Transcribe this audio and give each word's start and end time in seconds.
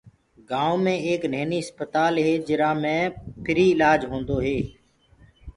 گائونٚ 0.49 0.81
مي 0.85 0.95
ايڪ 1.07 1.21
نهيني 1.31 1.59
سي 1.61 1.65
اسپتال 1.65 2.13
هي 2.25 2.33
جرا 2.47 2.71
مي 2.81 2.97
ڦري 3.45 3.65
اِلآج 3.73 3.99
هوندو 4.09 4.35
هي۔ 4.45 4.57